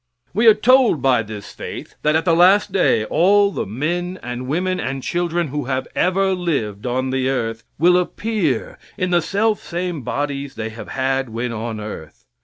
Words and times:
We 0.33 0.47
are 0.47 0.55
told 0.55 0.99
by 1.03 1.21
this 1.21 1.51
faith 1.53 1.93
that 2.01 2.15
at 2.15 2.25
the 2.25 2.33
last 2.35 2.71
day 2.71 3.05
all 3.05 3.51
the 3.51 3.67
men 3.67 4.19
and 4.23 4.47
women 4.47 4.79
and 4.79 5.03
children 5.03 5.49
who 5.49 5.65
have 5.65 5.87
ever 5.95 6.33
lived 6.33 6.87
on 6.87 7.11
the 7.11 7.29
earth 7.29 7.63
will 7.77 7.97
appear 7.97 8.79
in 8.97 9.11
the 9.11 9.21
self 9.21 9.61
same 9.61 10.01
bodies 10.01 10.55
they 10.55 10.69
have 10.69 10.87
had 10.87 11.29
when 11.29 11.51
on 11.51 11.79
earth. 11.79 12.25